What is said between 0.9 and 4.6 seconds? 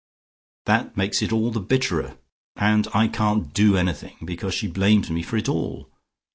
makes it all the bitterer. And I can't do anything, because